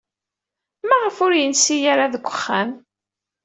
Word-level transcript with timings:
Maɣef 0.87 1.17
ur 1.25 1.31
yensi 1.35 1.77
ara 1.91 2.13
deg 2.13 2.25
uxxam? 2.31 2.69